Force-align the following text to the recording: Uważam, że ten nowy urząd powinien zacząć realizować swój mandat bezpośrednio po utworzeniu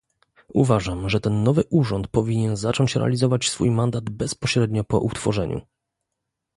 Uważam, 0.53 1.09
że 1.09 1.19
ten 1.19 1.43
nowy 1.43 1.63
urząd 1.69 2.07
powinien 2.07 2.55
zacząć 2.55 2.95
realizować 2.95 3.49
swój 3.49 3.71
mandat 3.71 4.09
bezpośrednio 4.09 4.83
po 4.83 4.99
utworzeniu 4.99 5.61